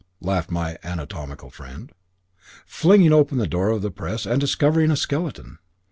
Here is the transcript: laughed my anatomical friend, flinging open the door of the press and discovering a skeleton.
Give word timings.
laughed 0.19 0.49
my 0.49 0.79
anatomical 0.83 1.51
friend, 1.51 1.91
flinging 2.65 3.13
open 3.13 3.37
the 3.37 3.45
door 3.45 3.69
of 3.69 3.83
the 3.83 3.91
press 3.91 4.25
and 4.25 4.41
discovering 4.41 4.89
a 4.89 4.95
skeleton. 4.95 5.59